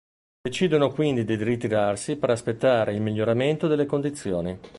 [0.41, 4.57] Decidono quindi di ritirarsi per aspettare il miglioramento delle condizioni.